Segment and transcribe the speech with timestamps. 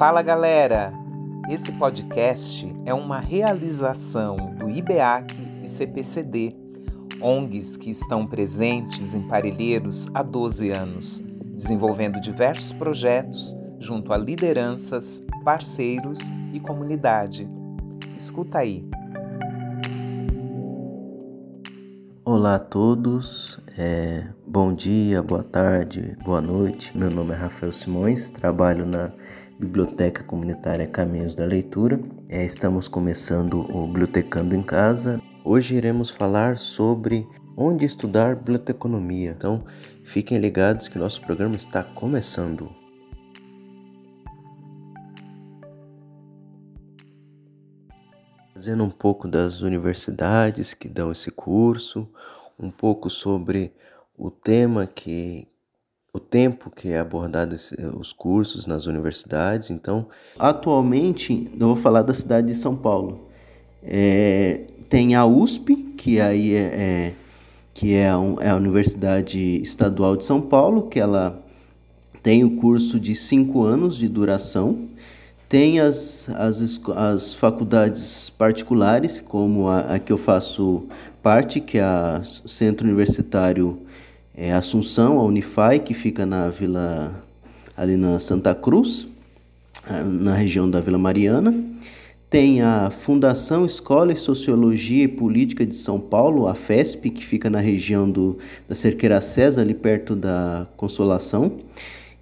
[0.00, 0.94] Fala galera!
[1.46, 6.56] Esse podcast é uma realização do IBEAC e CPCD,
[7.20, 11.22] ONGs que estão presentes em Parelheiros há 12 anos,
[11.52, 16.18] desenvolvendo diversos projetos junto a lideranças, parceiros
[16.54, 17.46] e comunidade.
[18.16, 18.88] Escuta aí.
[22.32, 26.96] Olá a todos, é, bom dia, boa tarde, boa noite.
[26.96, 29.12] Meu nome é Rafael Simões, trabalho na
[29.58, 32.00] Biblioteca Comunitária Caminhos da Leitura.
[32.28, 35.20] É, estamos começando o Bibliotecando em Casa.
[35.44, 37.26] Hoje iremos falar sobre
[37.56, 39.34] onde estudar biblioteconomia.
[39.36, 39.64] Então,
[40.04, 42.79] fiquem ligados que nosso programa está começando.
[48.60, 52.06] Fazendo um pouco das universidades que dão esse curso,
[52.58, 53.72] um pouco sobre
[54.18, 55.48] o tema que,
[56.12, 59.70] o tempo que é abordado esse, os cursos nas universidades.
[59.70, 60.08] Então,
[60.38, 63.30] atualmente, eu vou falar da cidade de São Paulo.
[63.82, 67.14] É, tem a USP, que aí é, é
[67.72, 71.42] que é, um, é, a Universidade Estadual de São Paulo, que ela
[72.22, 74.86] tem o curso de cinco anos de duração.
[75.50, 80.84] Tem as, as, as faculdades particulares, como a, a que eu faço
[81.20, 81.84] parte, que é
[82.44, 83.80] o Centro Universitário
[84.32, 87.20] é, Assunção, a Unify, que fica na Vila,
[87.76, 89.08] ali na Santa Cruz,
[90.06, 91.52] na região da Vila Mariana.
[92.30, 97.50] Tem a Fundação Escola de Sociologia e Política de São Paulo, a FESP, que fica
[97.50, 101.54] na região do, da Cerqueira César, ali perto da Consolação.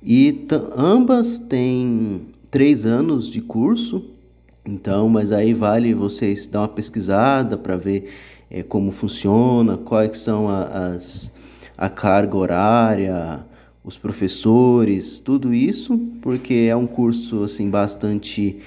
[0.02, 4.04] E ambas têm três anos de curso,
[4.64, 8.10] então, mas aí vale vocês dar uma pesquisada para ver
[8.50, 11.32] é, como funciona, quais são a, as,
[11.76, 13.46] a carga horária,
[13.82, 18.58] os professores, tudo isso, porque é um curso assim bastante,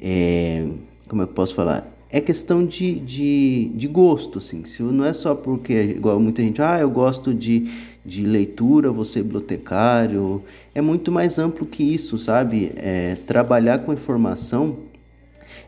[0.00, 0.68] é,
[1.08, 1.97] como é que eu posso falar?
[2.10, 4.64] É questão de, de, de gosto, assim.
[4.64, 7.70] Se não é só porque, igual muita gente, ah, eu gosto de,
[8.04, 10.42] de leitura, vou ser bibliotecário.
[10.74, 12.72] É muito mais amplo que isso, sabe?
[12.76, 14.88] É, trabalhar com informação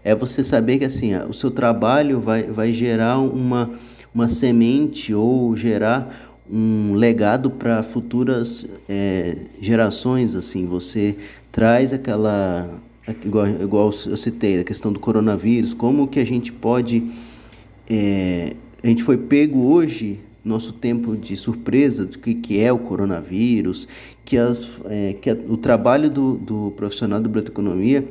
[0.03, 3.71] é você saber que assim, o seu trabalho vai, vai gerar uma,
[4.15, 11.17] uma semente ou gerar um legado para futuras é, gerações assim você
[11.53, 12.69] traz aquela
[13.25, 17.11] igual, igual eu citei a questão do coronavírus como que a gente pode
[17.89, 22.79] é, a gente foi pego hoje nosso tempo de surpresa do que, que é o
[22.79, 23.87] coronavírus
[24.25, 28.07] que, as, é, que a, o trabalho do, do profissional da biblioteconomia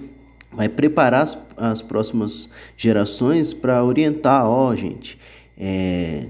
[0.51, 5.17] vai preparar as, as próximas gerações para orientar ó gente
[5.57, 6.27] é,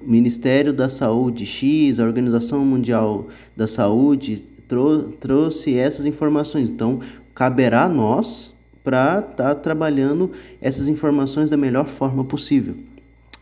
[0.00, 6.70] o Ministério da Saúde X, a Organização Mundial da Saúde trou trouxe essas informações.
[6.70, 7.00] Então,
[7.34, 8.54] caberá a nós
[8.84, 12.74] para estar tá trabalhando essas informações da melhor forma possível.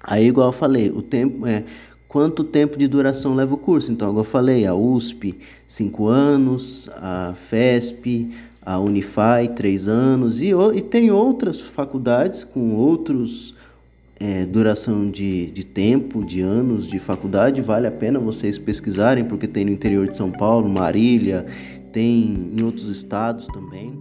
[0.02, 1.64] Aí, igual eu falei, o tempo é
[2.08, 3.92] quanto tempo de duração leva o curso.
[3.92, 8.30] Então, igual eu falei, a USP, cinco anos, a FESP,
[8.60, 13.54] a Unify, três anos, e, e tem outras faculdades com outros
[14.18, 19.48] é, duração de, de tempo, de anos de faculdade, vale a pena vocês pesquisarem, porque
[19.48, 21.46] tem no interior de São Paulo, Marília,
[21.92, 23.98] tem em outros estados também.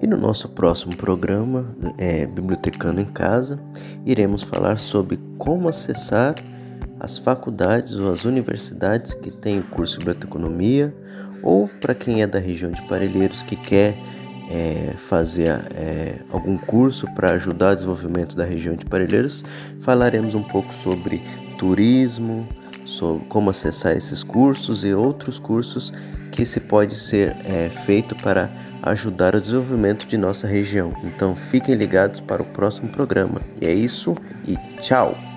[0.00, 3.58] E no nosso próximo programa, é, Bibliotecando em Casa,
[4.04, 6.34] iremos falar sobre como acessar
[7.00, 10.94] as faculdades ou as universidades que têm o curso de biblioteconomia,
[11.42, 13.96] ou para quem é da região de Parelheiros que quer
[14.50, 19.44] é, fazer é, algum curso para ajudar o desenvolvimento da região de Parelheiros,
[19.80, 21.22] falaremos um pouco sobre
[21.58, 22.46] turismo,
[22.86, 25.92] sobre como acessar esses cursos e outros cursos
[26.32, 28.50] que se pode ser é, feito para
[28.82, 30.94] ajudar o desenvolvimento de nossa região.
[31.02, 33.40] Então fiquem ligados para o próximo programa.
[33.60, 34.14] E é isso
[34.46, 35.35] e tchau!